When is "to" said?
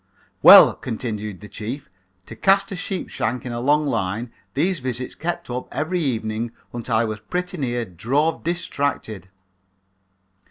2.25-2.35